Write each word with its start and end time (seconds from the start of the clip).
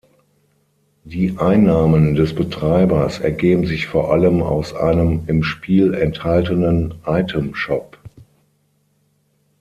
Die 1.03 1.37
Einnahmen 1.37 2.15
des 2.15 2.33
Betreibers 2.33 3.19
ergeben 3.19 3.67
sich 3.67 3.85
vor 3.85 4.11
allem 4.11 4.41
aus 4.41 4.73
einem 4.73 5.25
im 5.27 5.43
Spiel 5.43 5.93
enthaltenen 5.93 6.95
"Item-Shop". 7.05 7.99